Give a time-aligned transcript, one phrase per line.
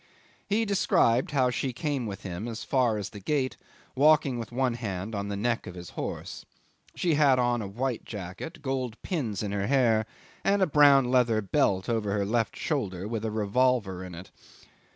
[0.49, 3.55] He described how she came with him as far as the gate,
[3.95, 6.43] walking with one hand on the neck of his horse;
[6.95, 10.07] she had on a white jacket, gold pins in her hair,
[10.43, 14.31] and a brown leather belt over her left shoulder with a revolver in it.